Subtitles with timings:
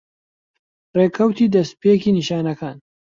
[0.97, 2.77] ڕێکەوتی دەستپێکی نیشانەکان